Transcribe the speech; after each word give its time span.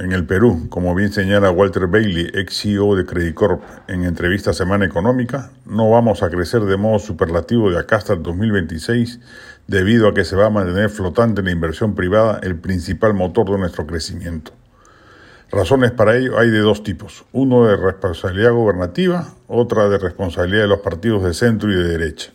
En 0.00 0.12
el 0.12 0.24
Perú, 0.24 0.66
como 0.70 0.94
bien 0.94 1.12
señala 1.12 1.50
Walter 1.50 1.86
Bailey, 1.86 2.30
ex 2.32 2.62
CEO 2.62 2.96
de 2.96 3.04
Credit 3.04 3.34
Corp, 3.34 3.62
en 3.86 4.04
entrevista 4.04 4.54
Semana 4.54 4.86
Económica, 4.86 5.50
no 5.66 5.90
vamos 5.90 6.22
a 6.22 6.30
crecer 6.30 6.62
de 6.62 6.78
modo 6.78 6.98
superlativo 6.98 7.70
de 7.70 7.78
acá 7.78 7.96
hasta 7.96 8.14
el 8.14 8.22
2026 8.22 9.20
debido 9.66 10.08
a 10.08 10.14
que 10.14 10.24
se 10.24 10.36
va 10.36 10.46
a 10.46 10.50
mantener 10.50 10.88
flotante 10.88 11.42
la 11.42 11.50
inversión 11.50 11.94
privada, 11.94 12.40
el 12.42 12.56
principal 12.56 13.12
motor 13.12 13.50
de 13.50 13.58
nuestro 13.58 13.86
crecimiento. 13.86 14.52
Razones 15.50 15.90
para 15.90 16.16
ello 16.16 16.38
hay 16.38 16.48
de 16.48 16.60
dos 16.60 16.82
tipos, 16.82 17.26
uno 17.32 17.66
de 17.66 17.76
responsabilidad 17.76 18.52
gobernativa, 18.52 19.34
otra 19.48 19.90
de 19.90 19.98
responsabilidad 19.98 20.62
de 20.62 20.68
los 20.68 20.80
partidos 20.80 21.24
de 21.24 21.34
centro 21.34 21.70
y 21.70 21.74
de 21.74 21.84
derecha. 21.84 22.32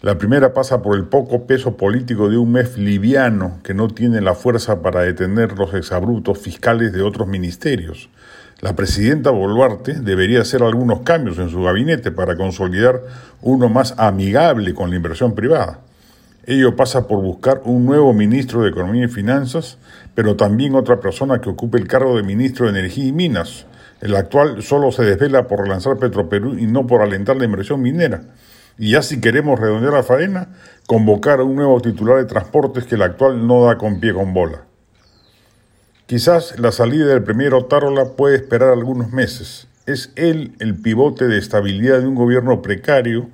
La 0.00 0.16
primera 0.16 0.54
pasa 0.54 0.80
por 0.80 0.96
el 0.96 1.06
poco 1.06 1.48
peso 1.48 1.76
político 1.76 2.30
de 2.30 2.36
un 2.36 2.52
MEF 2.52 2.78
liviano 2.78 3.58
que 3.64 3.74
no 3.74 3.88
tiene 3.88 4.20
la 4.20 4.36
fuerza 4.36 4.80
para 4.80 5.00
detener 5.00 5.58
los 5.58 5.74
exabrutos 5.74 6.38
fiscales 6.38 6.92
de 6.92 7.02
otros 7.02 7.26
ministerios. 7.26 8.08
La 8.60 8.76
presidenta 8.76 9.30
Boluarte 9.30 9.94
debería 9.94 10.42
hacer 10.42 10.62
algunos 10.62 11.00
cambios 11.00 11.38
en 11.38 11.48
su 11.48 11.64
gabinete 11.64 12.12
para 12.12 12.36
consolidar 12.36 13.00
uno 13.42 13.68
más 13.68 13.94
amigable 13.98 14.72
con 14.72 14.90
la 14.90 14.96
inversión 14.96 15.34
privada. 15.34 15.80
Ello 16.46 16.76
pasa 16.76 17.08
por 17.08 17.20
buscar 17.20 17.62
un 17.64 17.84
nuevo 17.84 18.12
ministro 18.12 18.62
de 18.62 18.70
Economía 18.70 19.06
y 19.06 19.08
Finanzas, 19.08 19.78
pero 20.14 20.36
también 20.36 20.76
otra 20.76 21.00
persona 21.00 21.40
que 21.40 21.50
ocupe 21.50 21.76
el 21.76 21.88
cargo 21.88 22.16
de 22.16 22.22
ministro 22.22 22.66
de 22.66 22.78
Energía 22.78 23.06
y 23.06 23.12
Minas. 23.12 23.66
El 24.00 24.14
actual 24.14 24.62
solo 24.62 24.92
se 24.92 25.02
desvela 25.02 25.48
por 25.48 25.62
relanzar 25.62 25.96
Petroperú 25.96 26.56
y 26.56 26.66
no 26.66 26.86
por 26.86 27.02
alentar 27.02 27.36
la 27.36 27.46
inversión 27.46 27.82
minera. 27.82 28.22
Y 28.78 28.92
ya 28.92 29.02
si 29.02 29.20
queremos 29.20 29.58
redondear 29.58 29.92
la 29.92 30.02
faena, 30.04 30.48
convocar 30.86 31.40
a 31.40 31.44
un 31.44 31.56
nuevo 31.56 31.80
titular 31.80 32.18
de 32.18 32.26
transportes 32.26 32.84
que 32.84 32.94
el 32.94 33.02
actual 33.02 33.46
no 33.46 33.64
da 33.64 33.76
con 33.76 33.98
pie 33.98 34.14
con 34.14 34.32
bola. 34.32 34.64
Quizás 36.06 36.58
la 36.58 36.72
salida 36.72 37.06
del 37.06 37.24
primero 37.24 37.66
Tarola 37.66 38.16
puede 38.16 38.36
esperar 38.36 38.70
algunos 38.70 39.12
meses. 39.12 39.66
Es 39.84 40.12
él 40.16 40.54
el 40.60 40.74
pivote 40.74 41.26
de 41.26 41.38
estabilidad 41.38 42.00
de 42.00 42.06
un 42.06 42.14
gobierno 42.14 42.62
precario, 42.62 43.28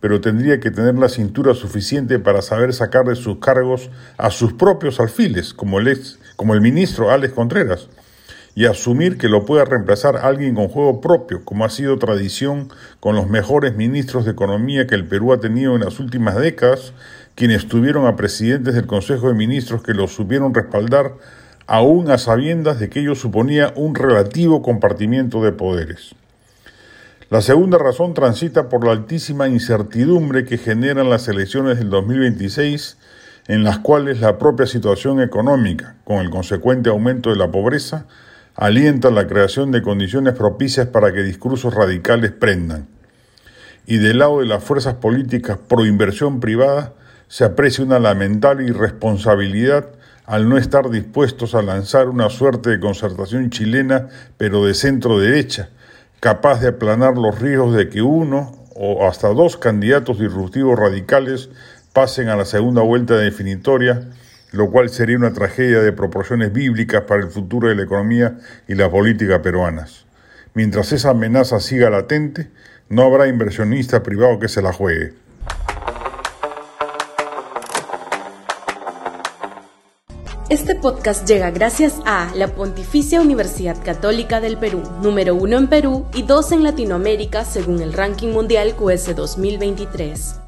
pero 0.00 0.20
tendría 0.20 0.60
que 0.60 0.70
tener 0.70 0.94
la 0.96 1.08
cintura 1.08 1.54
suficiente 1.54 2.18
para 2.18 2.42
saber 2.42 2.74
sacar 2.74 3.06
de 3.06 3.16
sus 3.16 3.38
cargos 3.38 3.90
a 4.16 4.30
sus 4.30 4.52
propios 4.52 5.00
alfiles, 5.00 5.54
como 5.54 5.78
el, 5.78 5.88
ex, 5.88 6.18
como 6.36 6.54
el 6.54 6.60
ministro 6.60 7.10
Alex 7.10 7.32
Contreras, 7.32 7.88
y 8.58 8.66
asumir 8.66 9.18
que 9.18 9.28
lo 9.28 9.46
pueda 9.46 9.64
reemplazar 9.64 10.16
alguien 10.16 10.56
con 10.56 10.66
juego 10.66 11.00
propio, 11.00 11.44
como 11.44 11.64
ha 11.64 11.70
sido 11.70 11.96
tradición 11.96 12.72
con 12.98 13.14
los 13.14 13.28
mejores 13.28 13.76
ministros 13.76 14.24
de 14.24 14.32
Economía 14.32 14.88
que 14.88 14.96
el 14.96 15.06
Perú 15.06 15.32
ha 15.32 15.38
tenido 15.38 15.76
en 15.76 15.84
las 15.84 16.00
últimas 16.00 16.34
décadas, 16.34 16.92
quienes 17.36 17.68
tuvieron 17.68 18.04
a 18.08 18.16
presidentes 18.16 18.74
del 18.74 18.88
Consejo 18.88 19.28
de 19.28 19.34
Ministros 19.34 19.84
que 19.84 19.94
los 19.94 20.12
supieron 20.12 20.54
respaldar 20.54 21.12
aún 21.68 22.10
a 22.10 22.18
sabiendas 22.18 22.80
de 22.80 22.90
que 22.90 22.98
ello 22.98 23.14
suponía 23.14 23.72
un 23.76 23.94
relativo 23.94 24.60
compartimiento 24.60 25.40
de 25.40 25.52
poderes. 25.52 26.16
La 27.30 27.42
segunda 27.42 27.78
razón 27.78 28.12
transita 28.12 28.68
por 28.68 28.84
la 28.84 28.90
altísima 28.90 29.46
incertidumbre 29.46 30.44
que 30.44 30.58
generan 30.58 31.08
las 31.10 31.28
elecciones 31.28 31.78
del 31.78 31.90
2026, 31.90 32.98
en 33.46 33.62
las 33.62 33.78
cuales 33.78 34.20
la 34.20 34.36
propia 34.36 34.66
situación 34.66 35.20
económica, 35.20 35.94
con 36.02 36.16
el 36.16 36.30
consecuente 36.30 36.90
aumento 36.90 37.30
de 37.30 37.36
la 37.36 37.52
pobreza, 37.52 38.06
alienta 38.58 39.10
la 39.10 39.28
creación 39.28 39.70
de 39.70 39.82
condiciones 39.82 40.34
propicias 40.34 40.88
para 40.88 41.12
que 41.12 41.22
discursos 41.22 41.72
radicales 41.72 42.32
prendan. 42.32 42.88
Y 43.86 43.98
del 43.98 44.18
lado 44.18 44.40
de 44.40 44.46
las 44.46 44.64
fuerzas 44.64 44.94
políticas 44.94 45.58
pro 45.68 45.86
inversión 45.86 46.40
privada 46.40 46.92
se 47.28 47.44
aprecia 47.44 47.84
una 47.84 48.00
lamentable 48.00 48.64
irresponsabilidad 48.64 49.90
al 50.26 50.48
no 50.48 50.58
estar 50.58 50.90
dispuestos 50.90 51.54
a 51.54 51.62
lanzar 51.62 52.08
una 52.08 52.30
suerte 52.30 52.70
de 52.70 52.80
concertación 52.80 53.48
chilena, 53.50 54.08
pero 54.36 54.64
de 54.64 54.74
centro 54.74 55.20
derecha, 55.20 55.68
capaz 56.18 56.60
de 56.60 56.68
aplanar 56.68 57.16
los 57.16 57.38
riesgos 57.38 57.76
de 57.76 57.88
que 57.88 58.02
uno 58.02 58.66
o 58.74 59.06
hasta 59.06 59.28
dos 59.28 59.56
candidatos 59.56 60.18
disruptivos 60.18 60.76
radicales 60.76 61.48
pasen 61.92 62.28
a 62.28 62.34
la 62.34 62.44
segunda 62.44 62.82
vuelta 62.82 63.16
definitoria 63.16 64.08
lo 64.52 64.70
cual 64.70 64.88
sería 64.88 65.16
una 65.16 65.32
tragedia 65.32 65.80
de 65.80 65.92
proporciones 65.92 66.52
bíblicas 66.52 67.02
para 67.02 67.22
el 67.22 67.30
futuro 67.30 67.68
de 67.68 67.74
la 67.74 67.82
economía 67.82 68.38
y 68.66 68.74
la 68.74 68.90
política 68.90 69.42
peruanas. 69.42 70.06
Mientras 70.54 70.92
esa 70.92 71.10
amenaza 71.10 71.60
siga 71.60 71.90
latente, 71.90 72.50
no 72.88 73.02
habrá 73.02 73.28
inversionista 73.28 74.02
privado 74.02 74.38
que 74.38 74.48
se 74.48 74.62
la 74.62 74.72
juegue. 74.72 75.12
Este 80.48 80.74
podcast 80.74 81.28
llega 81.28 81.50
gracias 81.50 82.00
a 82.06 82.32
la 82.34 82.48
Pontificia 82.48 83.20
Universidad 83.20 83.76
Católica 83.84 84.40
del 84.40 84.56
Perú, 84.56 84.82
número 85.02 85.34
uno 85.34 85.58
en 85.58 85.68
Perú 85.68 86.06
y 86.14 86.22
dos 86.22 86.52
en 86.52 86.62
Latinoamérica 86.62 87.44
según 87.44 87.82
el 87.82 87.92
ranking 87.92 88.28
mundial 88.28 88.74
QS 88.74 89.14
2023. 89.14 90.47